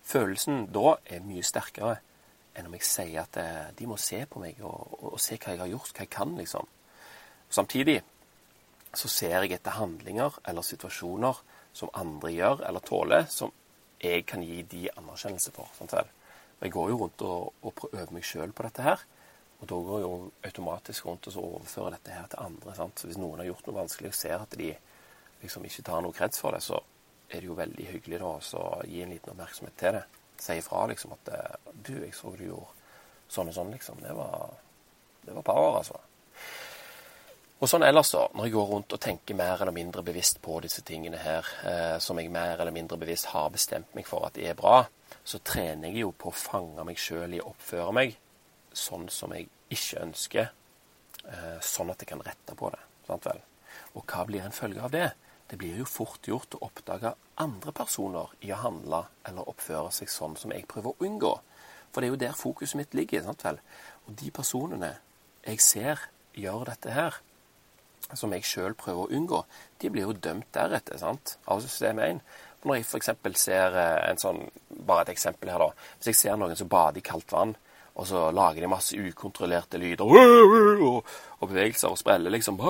Følelsen 0.06 0.68
da 0.72 0.96
er 1.04 1.24
mye 1.26 1.44
sterkere 1.44 1.96
enn 2.56 2.68
om 2.70 2.76
jeg 2.78 2.88
sier 2.88 3.24
at 3.26 3.36
eh, 3.42 3.72
de 3.76 3.88
må 3.90 3.98
se 4.00 4.22
på 4.30 4.40
meg 4.40 4.62
og, 4.64 4.92
og, 4.96 5.08
og, 5.14 5.20
se 5.20 5.36
hva 5.36 5.52
jeg 5.52 5.64
har 5.64 5.72
gjort, 5.74 5.92
hva 5.92 6.06
jeg 6.06 6.14
kan, 6.14 6.36
liksom. 6.38 6.70
Samtidig 7.52 8.00
så 8.96 9.10
ser 9.12 9.36
jeg 9.42 9.56
etter 9.56 9.76
handlinger 9.76 10.38
eller 10.48 10.64
situasjoner 10.64 11.40
som 11.76 11.92
andre 11.94 12.32
gjør 12.32 12.62
eller 12.68 12.84
tåler, 12.84 13.26
som 13.28 13.52
jeg 14.00 14.24
kan 14.28 14.42
gi 14.44 14.62
de 14.62 14.86
anerkjennelse 14.96 15.52
for. 15.56 15.68
Sant 15.76 15.92
vel? 15.92 16.08
Jeg 16.60 16.72
går 16.72 16.90
jo 16.90 16.98
rundt 17.02 17.22
og, 17.26 17.52
og 17.62 17.86
øver 17.92 18.12
meg 18.16 18.24
sjøl 18.24 18.52
på 18.56 18.64
dette 18.64 18.84
her. 18.84 19.04
Og 19.60 19.68
da 19.68 19.78
går 19.88 20.00
jeg 20.00 20.04
jo 20.04 20.30
automatisk 20.44 21.06
rundt 21.06 21.28
og 21.28 21.32
så 21.32 21.44
overfører 21.44 21.96
dette 21.96 22.12
her 22.12 22.28
til 22.32 22.42
andre. 22.44 22.74
Sant? 22.76 23.00
Så 23.00 23.08
Hvis 23.08 23.20
noen 23.20 23.40
har 23.40 23.48
gjort 23.48 23.68
noe 23.68 23.78
vanskelig 23.80 24.12
og 24.12 24.18
ser 24.18 24.36
at 24.40 24.56
de 24.58 24.72
liksom 25.42 25.64
ikke 25.68 25.84
tar 25.84 26.04
noe 26.04 26.16
kreds 26.16 26.40
for 26.40 26.56
det, 26.56 26.62
så 26.64 26.80
er 27.30 27.40
det 27.40 27.48
jo 27.48 27.58
veldig 27.58 27.88
hyggelig 27.90 28.20
da 28.22 28.32
å 28.36 28.66
gi 28.86 29.02
en 29.02 29.12
liten 29.12 29.32
oppmerksomhet 29.32 29.76
til 29.80 29.96
det. 29.98 30.04
Si 30.40 30.56
ifra 30.60 30.84
liksom 30.90 31.14
at 31.16 31.32
eh, 31.32 31.72
Du, 31.72 31.94
jeg 32.02 32.12
så 32.14 32.32
du 32.36 32.44
gjorde 32.44 32.72
sånn 33.32 33.48
og 33.50 33.56
sånn, 33.56 33.72
liksom. 33.74 34.00
Det 34.00 34.12
var, 34.14 34.52
det 35.24 35.34
var 35.34 35.44
power, 35.46 35.78
altså. 35.80 35.98
Og 37.56 37.70
sånn 37.70 37.86
ellers, 37.86 38.10
da, 38.12 38.26
når 38.36 38.48
jeg 38.48 38.52
går 38.52 38.66
rundt 38.68 38.92
og 38.92 39.00
tenker 39.00 39.36
mer 39.38 39.62
eller 39.62 39.72
mindre 39.72 40.02
bevisst 40.04 40.42
på 40.44 40.58
disse 40.60 40.82
tingene 40.84 41.16
her, 41.22 41.46
eh, 41.64 41.96
som 42.04 42.18
jeg 42.20 42.28
mer 42.32 42.60
eller 42.60 42.74
mindre 42.74 42.98
bevisst 43.00 43.30
har 43.32 43.48
bestemt 43.54 43.94
meg 43.96 44.04
for 44.08 44.26
at 44.28 44.36
de 44.36 44.44
er 44.44 44.58
bra, 44.58 44.82
så 45.24 45.40
trener 45.40 45.88
jeg 45.88 46.02
jo 46.02 46.10
på 46.12 46.28
å 46.28 46.36
fange 46.36 46.84
meg 46.84 47.00
sjøl 47.00 47.32
i 47.32 47.40
å 47.40 47.48
oppføre 47.54 47.94
meg 47.96 48.16
sånn 48.76 49.08
som 49.08 49.32
jeg 49.32 49.48
ikke 49.72 50.02
ønsker, 50.04 50.50
eh, 51.24 51.60
sånn 51.64 51.90
at 51.90 52.04
jeg 52.04 52.10
kan 52.10 52.24
rette 52.26 52.56
på 52.58 52.70
det. 52.74 52.82
Sant 53.06 53.24
vel? 53.24 53.40
Og 53.96 54.04
hva 54.04 54.26
blir 54.28 54.44
en 54.44 54.52
følge 54.52 54.82
av 54.84 54.92
det? 54.92 55.08
Det 55.48 55.56
blir 55.56 55.78
jo 55.78 55.86
fort 55.88 56.26
gjort 56.26 56.58
å 56.58 56.64
oppdage 56.66 57.14
andre 57.40 57.72
personer 57.72 58.32
i 58.42 58.50
å 58.52 58.60
handle 58.60 59.04
eller 59.24 59.48
oppføre 59.48 59.92
seg 59.94 60.10
sånn 60.12 60.36
som 60.36 60.52
jeg 60.52 60.66
prøver 60.68 60.92
å 60.92 61.06
unngå. 61.08 61.32
For 61.92 62.02
det 62.02 62.08
er 62.08 62.12
jo 62.12 62.20
der 62.20 62.36
fokuset 62.36 62.76
mitt 62.76 62.94
ligger. 62.94 63.22
sant 63.22 63.44
vel? 63.44 63.60
Og 64.08 64.16
de 64.20 64.30
personene 64.30 64.98
jeg 65.46 65.60
ser 65.60 66.10
gjør 66.34 66.66
dette 66.66 66.90
her, 66.90 67.14
som 68.14 68.32
jeg 68.34 68.46
sjøl 68.46 68.76
prøver 68.78 69.06
å 69.06 69.18
unngå, 69.18 69.42
de 69.82 69.90
blir 69.90 70.06
jo 70.06 70.14
dømt 70.14 70.48
deretter, 70.54 70.98
sant? 71.00 71.36
av 71.50 71.62
system 71.64 71.98
1. 72.02 72.20
Når 72.66 72.78
jeg 72.78 72.86
f.eks. 72.86 73.10
ser 73.38 73.76
eh, 73.78 74.10
en 74.10 74.20
sånn 74.20 74.40
Bare 74.86 75.06
et 75.06 75.14
eksempel 75.14 75.50
her, 75.50 75.62
da. 75.62 75.86
Hvis 75.98 76.12
jeg 76.12 76.18
ser 76.20 76.36
noen 76.38 76.58
som 76.58 76.68
bader 76.70 77.00
i 77.00 77.04
kaldt 77.06 77.32
vann, 77.34 77.54
og 77.96 78.04
så 78.06 78.26
lager 78.34 78.60
de 78.62 78.68
masse 78.68 78.94
ukontrollerte 78.94 79.80
lyder 79.80 80.04
og, 80.04 81.06
bevegelser 81.40 81.90
og 81.90 81.98
spreller, 81.98 82.30
liksom. 82.34 82.60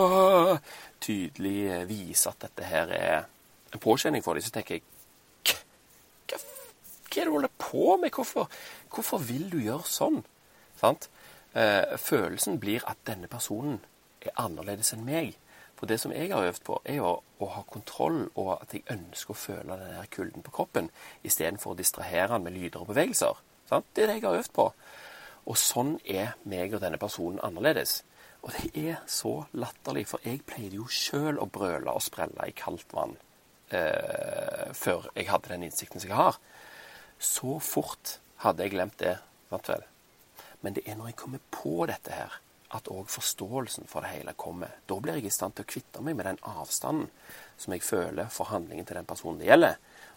Tydelig 1.02 1.56
eh, 1.66 1.86
viser 1.88 2.32
at 2.32 2.46
dette 2.46 2.68
her 2.68 2.92
er 2.94 3.16
en 3.74 3.82
påkjenning 3.82 4.24
for 4.24 4.38
dem. 4.38 4.46
Så 4.46 4.54
tenker 4.54 4.78
jeg 4.78 4.86
hva, 6.30 6.38
hva 6.38 7.10
er 7.10 7.18
det 7.18 7.26
du 7.26 7.34
holder 7.34 7.54
på 7.60 7.98
med? 8.00 8.14
Hvorfor, 8.14 8.48
hvorfor 8.94 9.22
vil 9.26 9.50
du 9.52 9.58
gjøre 9.60 9.90
sånn? 9.90 10.22
Sant? 10.80 11.10
Eh, 11.56 11.96
følelsen 12.00 12.60
blir 12.60 12.84
at 12.88 13.00
denne 13.08 13.28
personen 13.32 13.80
er 14.26 14.40
annerledes 14.42 14.92
enn 14.94 15.04
meg. 15.06 15.34
For 15.76 15.88
det 15.90 15.98
som 16.00 16.12
jeg 16.14 16.30
har 16.32 16.46
øvd 16.48 16.62
på, 16.64 16.78
er 16.88 17.02
å, 17.04 17.18
å 17.20 17.48
ha 17.52 17.62
kontroll 17.68 18.22
over 18.34 18.62
at 18.62 18.72
jeg 18.72 18.86
ønsker 18.92 19.34
å 19.34 19.38
føle 19.38 19.76
denne 19.76 20.06
kulden 20.12 20.44
på 20.44 20.54
kroppen, 20.58 20.88
istedenfor 21.26 21.74
å 21.74 21.78
distrahere 21.78 22.30
den 22.32 22.46
med 22.46 22.56
lyder 22.56 22.80
og 22.80 22.92
bevegelser. 22.94 23.42
Sant? 23.68 23.88
Det 23.92 24.04
er 24.04 24.12
det 24.12 24.18
jeg 24.20 24.28
har 24.28 24.40
øvd 24.40 24.54
på. 24.56 24.70
Og 25.46 25.58
sånn 25.60 25.96
er 26.08 26.34
meg 26.48 26.74
og 26.74 26.82
denne 26.82 27.00
personen 27.00 27.42
annerledes. 27.44 28.00
Og 28.46 28.54
det 28.54 28.70
er 28.78 29.02
så 29.10 29.34
latterlig, 29.58 30.06
for 30.08 30.24
jeg 30.24 30.44
pleide 30.48 30.78
jo 30.78 30.88
sjøl 30.88 31.40
å 31.42 31.48
brøle 31.50 31.92
og 31.92 32.04
sprelle 32.04 32.48
i 32.48 32.54
kaldt 32.56 32.94
vann 32.94 33.16
eh, 33.74 34.70
før 34.76 35.10
jeg 35.16 35.28
hadde 35.28 35.52
den 35.52 35.66
innsikten 35.66 36.02
som 36.02 36.12
jeg 36.12 36.20
har. 36.20 36.40
Så 37.18 37.58
fort 37.64 38.20
Hadde 38.36 38.66
jeg 38.66 38.74
glemt 38.74 38.98
det, 39.00 39.14
sant 39.48 39.68
vel? 39.70 39.84
Men 40.60 40.74
det 40.76 40.82
er 40.84 40.98
når 40.98 41.06
jeg 41.08 41.16
kommer 41.22 41.40
på 41.54 41.86
dette 41.88 42.12
her, 42.12 42.34
at 42.74 42.88
òg 42.90 43.10
forståelsen 43.10 43.86
for 43.90 44.02
det 44.02 44.14
hele 44.16 44.34
kommer. 44.38 44.72
Da 44.88 44.98
blir 45.00 45.20
jeg 45.20 45.28
i 45.30 45.34
stand 45.34 45.54
til 45.54 45.66
å 45.66 45.70
kvitte 45.70 46.02
meg 46.02 46.16
med 46.18 46.26
den 46.26 46.40
avstanden 46.42 47.10
som 47.58 47.74
jeg 47.74 47.84
føler 47.86 48.30
for 48.32 48.50
handlingen 48.50 48.86
til 48.86 48.98
den 48.98 49.08
personen 49.08 49.38
det 49.40 49.50
gjelder. 49.50 49.76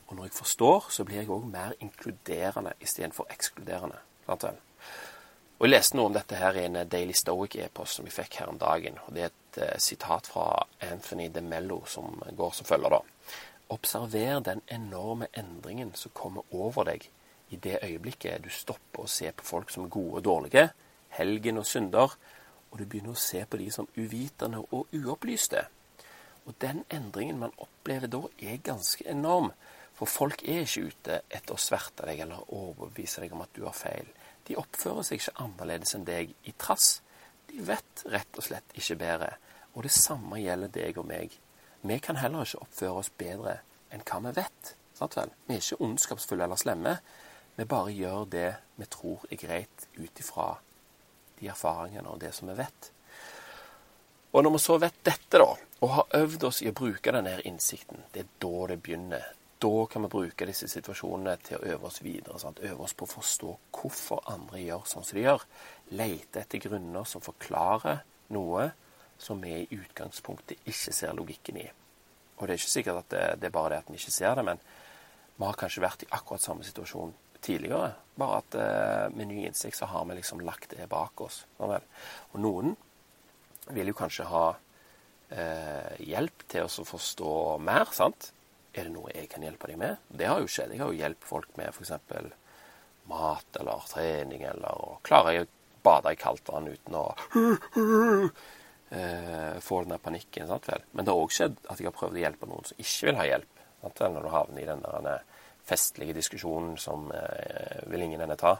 Og 0.09 0.15
når 0.17 0.29
jeg 0.29 0.39
forstår, 0.39 0.89
så 0.89 1.05
blir 1.05 1.21
jeg 1.21 1.29
òg 1.29 1.45
mer 1.45 1.75
inkluderende 1.79 2.73
istedenfor 2.81 3.29
ekskluderende. 3.29 4.01
Og 4.29 5.67
Jeg 5.67 5.73
leste 5.73 5.97
noe 5.97 6.07
om 6.09 6.15
dette 6.15 6.37
her 6.39 6.55
i 6.55 6.65
en 6.65 6.77
Daily 6.89 7.13
Stoic-e-post 7.13 7.99
som 7.99 8.05
vi 8.07 8.13
fikk 8.13 8.39
her 8.39 8.49
om 8.49 8.57
dagen. 8.57 8.97
og 9.05 9.13
Det 9.13 9.21
er 9.21 9.29
et 9.29 9.61
uh, 9.61 9.77
sitat 9.77 10.27
fra 10.27 10.65
Anthony 10.81 11.27
de 11.29 11.41
Mello 11.41 11.83
som 11.85 12.21
går 12.37 12.53
som 12.55 12.65
følger, 12.65 12.89
da. 12.89 13.01
Observer 13.69 14.39
den 14.39 14.61
enorme 14.67 15.27
endringen 15.33 15.91
som 15.95 16.15
kommer 16.15 16.47
over 16.51 16.87
deg 16.89 17.09
i 17.49 17.57
det 17.57 17.79
øyeblikket 17.83 18.43
du 18.43 18.49
stopper 18.49 19.05
å 19.05 19.09
se 19.09 19.31
på 19.31 19.45
folk 19.45 19.69
som 19.69 19.89
gode 19.89 20.21
og 20.21 20.23
dårlige, 20.25 20.69
helgen 21.17 21.61
og 21.61 21.67
synder, 21.67 22.15
og 22.69 22.79
du 22.79 22.85
begynner 22.85 23.15
å 23.15 23.19
se 23.19 23.41
på 23.45 23.59
de 23.59 23.69
som 23.73 23.89
uvitende 23.97 24.61
og 24.69 24.93
uopplyste. 24.93 25.65
Og 26.45 26.55
den 26.61 26.83
endringen 26.93 27.41
man 27.41 27.55
opplever 27.61 28.09
da, 28.11 28.23
er 28.39 28.61
ganske 28.63 29.05
enorm. 29.09 29.51
For 29.97 30.09
folk 30.09 30.43
er 30.47 30.63
ikke 30.63 30.87
ute 30.89 31.19
etter 31.27 31.55
å 31.55 31.61
sverte 31.61 32.07
deg 32.07 32.23
eller 32.23 32.53
overbevise 32.55 33.21
deg 33.23 33.35
om 33.35 33.43
at 33.43 33.53
du 33.55 33.65
har 33.65 33.75
feil. 33.75 34.07
De 34.47 34.57
oppfører 34.57 35.05
seg 35.05 35.19
ikke 35.19 35.35
annerledes 35.43 35.93
enn 35.97 36.07
deg 36.07 36.31
i 36.47 36.53
trass. 36.57 36.99
De 37.49 37.61
vet 37.65 38.05
rett 38.09 38.39
og 38.39 38.45
slett 38.45 38.77
ikke 38.77 38.97
bedre. 39.01 39.33
Og 39.75 39.85
det 39.85 39.93
samme 39.93 40.39
gjelder 40.41 40.71
deg 40.73 40.97
og 41.01 41.09
meg. 41.09 41.35
Vi 41.81 41.99
kan 42.03 42.19
heller 42.19 42.47
ikke 42.47 42.63
oppføre 42.65 43.03
oss 43.03 43.11
bedre 43.19 43.59
enn 43.93 44.05
hva 44.05 44.21
vi 44.27 44.33
vet. 44.39 44.73
Sant 44.97 45.15
vel? 45.17 45.35
Vi 45.47 45.55
er 45.55 45.61
ikke 45.63 45.83
ondskapsfulle 45.85 46.47
eller 46.47 46.59
slemme. 46.59 46.95
Vi 47.59 47.67
bare 47.67 47.93
gjør 47.93 48.25
det 48.31 48.49
vi 48.79 48.87
tror 48.87 49.27
er 49.29 49.39
greit 49.41 49.87
ut 49.99 50.23
ifra 50.23 50.53
de 51.39 51.49
erfaringene 51.51 52.09
og 52.11 52.19
det 52.21 52.33
som 52.35 52.51
vi 52.51 52.57
vet. 52.59 52.91
Og 54.31 54.43
når 54.45 54.53
vi 54.55 54.61
så 54.61 54.77
vet 54.77 55.03
dette, 55.03 55.41
da, 55.41 55.49
og 55.79 55.93
har 55.95 56.15
øvd 56.19 56.43
oss 56.49 56.61
i 56.61 56.69
å 56.69 56.75
bruke 56.75 57.13
denne 57.15 57.39
innsikten, 57.49 58.03
det 58.13 58.25
er 58.25 58.33
da 58.43 58.67
det 58.69 58.81
begynner. 58.85 59.31
Da 59.59 59.85
kan 59.91 60.05
vi 60.05 60.11
bruke 60.13 60.47
disse 60.47 60.69
situasjonene 60.71 61.33
til 61.43 61.57
å 61.57 61.71
øve 61.73 61.89
oss 61.89 61.99
videre. 62.03 62.39
Sant? 62.39 62.61
Øve 62.63 62.85
oss 62.85 62.93
på 62.95 63.07
å 63.07 63.11
forstå 63.11 63.55
hvorfor 63.75 64.21
andre 64.31 64.61
gjør 64.61 64.85
sånn 64.87 65.07
som 65.07 65.17
de 65.17 65.25
gjør. 65.25 65.43
Lete 65.99 66.43
etter 66.43 66.61
grunner 66.63 67.07
som 67.09 67.23
forklarer 67.25 68.05
noe 68.35 68.69
som 69.19 69.41
vi 69.43 69.57
i 69.57 69.79
utgangspunktet 69.81 70.61
ikke 70.69 70.93
ser 70.95 71.17
logikken 71.17 71.59
i. 71.59 71.65
Og 72.37 72.45
det 72.47 72.53
er 72.53 72.61
ikke 72.61 72.71
sikkert 72.71 73.01
at 73.01 73.09
det, 73.11 73.23
det 73.41 73.49
er 73.49 73.55
bare 73.57 73.73
det 73.73 73.81
at 73.81 73.91
vi 73.91 73.99
ikke 73.99 74.15
ser 74.15 74.37
det, 74.39 74.45
men 74.47 74.61
vi 75.35 75.43
har 75.47 75.59
kanskje 75.59 75.83
vært 75.83 76.05
i 76.05 76.11
akkurat 76.15 76.43
samme 76.43 76.63
situasjon 76.67 77.11
tidligere. 77.45 77.93
Bare 78.19 78.41
at 78.41 78.57
eh, 78.59 79.05
med 79.15 79.29
ny 79.31 79.45
innsikt 79.47 79.77
så 79.79 79.89
har 79.89 80.05
vi 80.09 80.17
liksom 80.19 80.41
lagt 80.45 80.73
det 80.75 80.89
bak 80.91 81.21
oss. 81.23 81.43
Og 81.59 82.39
noen 82.41 82.75
vil 83.69 83.91
jo 83.91 83.97
kanskje 83.97 84.27
ha 84.29 84.45
eh, 85.29 85.95
hjelp 86.09 86.45
til 86.51 86.67
å 86.67 86.87
forstå 86.89 87.33
mer, 87.63 87.87
sant? 87.95 88.31
Er 88.73 88.85
det 88.85 88.93
noe 88.93 89.13
jeg 89.13 89.29
kan 89.31 89.43
hjelpe 89.45 89.69
deg 89.71 89.79
med? 89.81 90.03
Det 90.07 90.27
har 90.29 90.41
jo 90.41 90.49
skjedd. 90.51 90.73
Jeg 90.75 90.83
har 90.83 90.91
jo 90.91 90.99
hjulpet 90.99 91.29
folk 91.29 91.55
med 91.57 91.71
f.eks. 91.71 91.93
mat 93.09 93.59
eller 93.59 93.87
trening, 93.89 94.45
eller 94.45 94.83
og 94.85 94.99
klarer 95.05 95.35
jeg 95.35 95.47
å 95.47 95.51
bade 95.83 96.13
i 96.13 96.19
kaldt 96.19 96.51
vann 96.51 96.69
uten 96.69 96.97
å 96.99 97.05
eh, 98.91 99.57
få 99.63 99.81
den 99.83 99.95
der 99.95 100.03
panikken. 100.03 100.49
Sant 100.49 100.69
vel? 100.69 100.85
Men 100.91 101.05
det 101.05 101.15
har 101.15 101.23
òg 101.23 101.33
skjedd 101.33 101.57
at 101.65 101.79
jeg 101.79 101.89
har 101.89 101.97
prøvd 101.97 102.19
å 102.19 102.23
hjelpe 102.25 102.49
noen 102.49 102.67
som 102.69 102.83
ikke 102.83 103.09
vil 103.09 103.19
ha 103.21 103.27
hjelp. 103.31 103.65
Sant 103.83 104.03
vel? 104.03 104.15
Når 104.15 104.27
du 104.27 104.33
havner 104.35 104.63
i 104.63 104.69
den 104.69 104.85
der 104.85 105.27
festlige 105.69 106.17
diskusjonen 106.17 106.77
som 106.81 107.11
eh, 107.15 107.83
vil 107.89 108.05
ingen 108.05 108.25
ende 108.25 108.37
ta. 108.39 108.57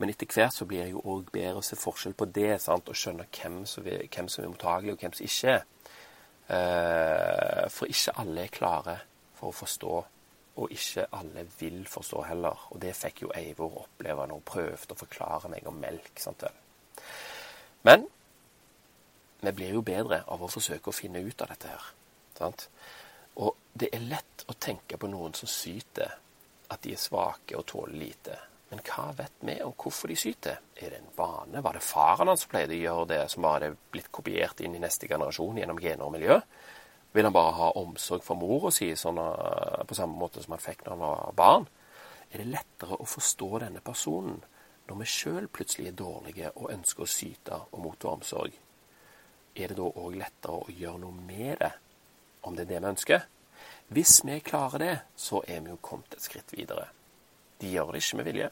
Men 0.00 0.10
etter 0.10 0.26
hvert 0.26 0.54
så 0.56 0.66
blir 0.66 0.86
det 0.86 0.94
jo 0.94 1.02
òg 1.12 1.28
bedre 1.30 1.60
å 1.60 1.64
se 1.64 1.76
forskjell 1.78 2.16
på 2.18 2.26
det 2.34 2.56
sant? 2.64 2.88
og 2.88 2.98
skjønne 2.98 3.28
hvem 3.30 3.62
som, 3.70 3.86
er, 3.86 4.08
hvem 4.10 4.30
som 4.32 4.44
er 4.44 4.50
mottagelig, 4.50 4.96
og 4.96 5.04
hvem 5.04 5.14
som 5.14 5.28
ikke 5.28 5.52
er. 5.52 5.66
Eh, 6.52 7.68
for 7.70 7.92
ikke 7.92 8.16
alle 8.22 8.46
er 8.46 8.56
klare 8.56 8.96
for 9.38 9.52
å 9.52 9.56
forstå, 9.56 10.00
og 10.52 10.74
ikke 10.74 11.06
alle 11.16 11.46
vil 11.60 11.84
forstå 11.88 12.24
heller. 12.28 12.66
Og 12.74 12.82
det 12.82 12.96
fikk 12.98 13.24
jo 13.24 13.30
Eivor 13.36 13.84
oppleve 13.84 14.26
når 14.26 14.40
hun 14.40 14.48
prøvde 14.48 14.96
å 14.96 15.00
forklare 15.04 15.52
meg 15.52 15.68
om 15.70 15.78
melk. 15.80 16.12
Sant? 16.20 16.44
Men 17.86 18.08
vi 19.42 19.54
blir 19.58 19.78
jo 19.78 19.86
bedre 19.86 20.22
av 20.30 20.42
å 20.42 20.50
forsøke 20.50 20.90
å 20.90 20.96
finne 20.96 21.22
ut 21.22 21.40
av 21.42 21.54
dette 21.54 21.70
her. 21.70 21.86
Sant? 22.38 22.68
Det 23.72 23.88
er 23.88 24.04
lett 24.04 24.44
å 24.52 24.54
tenke 24.60 24.98
på 25.00 25.08
noen 25.08 25.32
som 25.34 25.48
syter, 25.48 26.18
at 26.68 26.82
de 26.84 26.92
er 26.92 27.00
svake 27.00 27.56
og 27.56 27.64
tåler 27.68 27.96
lite. 27.96 28.36
Men 28.72 28.80
hva 28.84 29.10
vet 29.16 29.42
vi 29.44 29.54
om 29.64 29.72
hvorfor 29.76 30.08
de 30.08 30.16
syter? 30.16 30.60
Er 30.76 30.92
det 30.92 31.00
en 31.00 31.10
vane? 31.16 31.60
Var 31.64 31.76
det 31.76 31.84
faren 31.84 32.28
hans 32.28 32.44
som 32.44 32.52
pleide 32.52 32.76
å 32.76 32.82
gjøre 32.82 33.08
det, 33.10 33.22
som 33.32 33.44
bare 33.44 33.68
er 33.68 33.78
blitt 33.92 34.08
kopiert 34.12 34.60
inn 34.64 34.76
i 34.76 34.80
neste 34.80 35.08
generasjon 35.08 35.60
gjennom 35.60 35.80
gener 35.80 36.06
og 36.06 36.14
miljø? 36.14 36.38
Vil 37.12 37.28
han 37.28 37.36
bare 37.36 37.52
ha 37.58 37.68
omsorg 37.80 38.24
for 38.24 38.40
mora 38.40 38.70
si 38.72 38.88
sånn, 38.96 39.20
eh, 39.20 39.82
på 39.88 39.96
samme 39.96 40.16
måte 40.16 40.44
som 40.44 40.56
han 40.56 40.64
fikk 40.64 40.84
når 40.84 40.94
han 40.94 41.04
var 41.04 41.34
barn? 41.36 41.68
Er 42.32 42.40
det 42.40 42.48
lettere 42.52 42.96
å 42.96 43.08
forstå 43.08 43.50
denne 43.66 43.84
personen 43.84 44.40
når 44.88 45.02
vi 45.02 45.10
sjøl 45.16 45.48
plutselig 45.52 45.92
er 45.92 46.00
dårlige 46.00 46.52
og 46.56 46.72
ønsker 46.72 47.04
å 47.04 47.12
syte 47.12 47.60
og 47.72 47.84
motta 47.84 48.08
omsorg? 48.08 48.56
Er 49.54 49.68
det 49.68 49.76
da 49.76 49.84
òg 49.84 50.16
lettere 50.16 50.56
å 50.56 50.72
gjøre 50.72 51.04
noe 51.04 51.12
med 51.12 51.60
det, 51.60 51.72
om 52.42 52.56
det 52.56 52.64
er 52.64 52.72
det 52.72 52.80
vi 52.80 52.92
ønsker? 52.94 53.28
Hvis 53.92 54.22
vi 54.24 54.38
klarer 54.40 54.78
det, 54.78 54.98
så 55.16 55.42
er 55.44 55.60
vi 55.60 55.68
jo 55.68 55.76
kommet 55.84 56.14
et 56.16 56.24
skritt 56.24 56.52
videre. 56.56 56.86
De 57.60 57.68
gjør 57.68 57.90
det 57.92 57.98
ikke 58.00 58.16
med 58.16 58.24
vilje, 58.24 58.46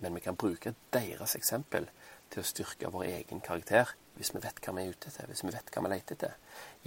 men 0.00 0.14
vi 0.16 0.22
kan 0.24 0.38
bruke 0.40 0.72
deres 0.94 1.34
eksempel 1.36 1.88
til 2.32 2.40
å 2.40 2.48
styrke 2.48 2.92
vår 2.94 3.04
egen 3.10 3.42
karakter 3.44 3.92
hvis 4.14 4.30
vi 4.32 4.40
vet 4.40 4.62
hva 4.64 4.72
vi 4.78 4.86
er 4.86 4.94
ute 4.94 5.10
etter, 5.10 5.28
hvis 5.28 5.44
vi 5.44 5.52
vet 5.52 5.68
hva 5.74 5.82
vi 5.84 5.90
leter 5.92 6.16
etter. 6.16 6.38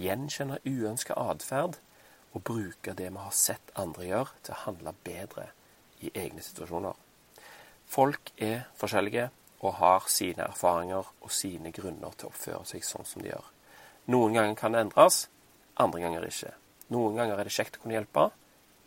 Gjenkjenne 0.02 0.58
uønska 0.66 1.14
atferd 1.22 1.78
og 2.32 2.42
bruke 2.50 2.96
det 2.98 3.12
vi 3.12 3.22
har 3.28 3.38
sett 3.44 3.70
andre 3.78 4.08
gjøre, 4.08 4.34
til 4.42 4.56
å 4.56 4.62
handle 4.64 4.96
bedre 5.06 5.46
i 6.02 6.10
egne 6.18 6.42
situasjoner. 6.42 6.98
Folk 7.86 8.34
er 8.42 8.66
forskjellige 8.80 9.28
og 9.60 9.78
har 9.78 10.10
sine 10.10 10.48
erfaringer 10.48 11.14
og 11.20 11.30
sine 11.30 11.70
grunner 11.70 12.18
til 12.18 12.26
å 12.26 12.34
oppføre 12.34 12.66
seg 12.74 12.82
sånn 12.90 13.06
som 13.06 13.22
de 13.22 13.30
gjør. 13.30 13.54
Noen 14.10 14.34
ganger 14.34 14.58
kan 14.58 14.74
det 14.74 14.82
endres, 14.88 15.28
andre 15.78 16.02
ganger 16.02 16.30
ikke. 16.32 16.56
Noen 16.92 17.16
ganger 17.16 17.40
er 17.40 17.48
det 17.48 17.54
kjekt 17.54 17.78
å 17.78 17.84
kunne 17.84 17.96
hjelpe. 17.96 18.28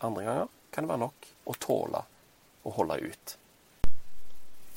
Andre 0.05 0.25
ganger 0.27 0.53
kan 0.71 0.85
det 0.85 0.91
være 0.91 1.03
nok 1.05 1.27
å 1.49 1.55
tåle 1.57 2.03
å 2.67 2.73
holde 2.75 2.99
ut. 3.01 3.35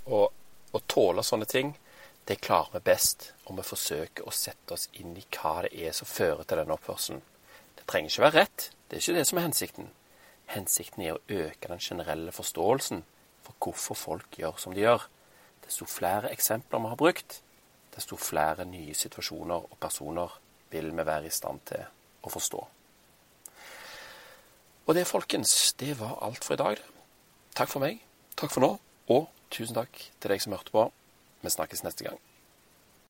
Og 0.09 0.77
å 0.77 0.81
tåle 0.87 1.25
sånne 1.27 1.49
ting, 1.51 1.75
det 2.25 2.41
klarer 2.41 2.79
vi 2.79 2.87
best 2.93 3.33
om 3.51 3.59
vi 3.59 3.67
forsøker 3.67 4.27
å 4.29 4.35
sette 4.35 4.77
oss 4.77 4.89
inn 5.03 5.17
i 5.19 5.25
hva 5.35 5.61
det 5.67 5.73
er 5.75 5.95
som 5.97 6.09
fører 6.09 6.47
til 6.47 6.61
den 6.61 6.73
oppførselen. 6.73 7.23
Det 7.77 7.87
trenger 7.91 8.13
ikke 8.13 8.27
være 8.27 8.39
rett. 8.45 8.71
Det 8.89 8.97
er 8.97 9.05
ikke 9.05 9.19
det 9.19 9.27
som 9.29 9.41
er 9.41 9.49
hensikten. 9.49 9.91
Hensikten 10.51 11.05
er 11.05 11.17
å 11.17 11.23
øke 11.29 11.71
den 11.71 11.83
generelle 11.83 12.33
forståelsen 12.35 13.05
for 13.47 13.59
hvorfor 13.59 13.99
folk 13.99 14.39
gjør 14.39 14.59
som 14.63 14.75
de 14.75 14.85
gjør. 14.85 15.07
Desto 15.67 15.87
flere 15.91 16.33
eksempler 16.35 16.83
vi 16.83 16.91
har 16.93 16.99
brukt, 16.99 17.41
desto 17.95 18.19
flere 18.19 18.67
nye 18.67 18.95
situasjoner 18.95 19.71
og 19.71 19.79
personer 19.83 20.39
vil 20.71 20.91
vi 20.91 21.07
være 21.07 21.27
i 21.27 21.35
stand 21.35 21.63
til 21.71 21.87
å 22.23 22.31
forstå. 22.31 22.67
Og 24.87 24.97
det, 24.97 25.07
folkens, 25.07 25.73
det 25.81 25.99
var 26.01 26.19
alt 26.25 26.45
for 26.45 26.57
i 26.57 26.61
dag. 26.61 26.81
Takk 27.57 27.71
for 27.73 27.85
meg. 27.85 28.01
Takk 28.37 28.55
for 28.55 28.65
nå. 28.65 28.73
Og 29.11 29.29
tusen 29.53 29.77
takk 29.77 30.03
til 30.21 30.33
deg 30.33 30.43
som 30.43 30.57
hørte 30.57 30.75
på. 30.75 30.89
Vi 31.43 31.53
snakkes 31.53 31.85
neste 31.87 32.07
gang. 32.07 32.19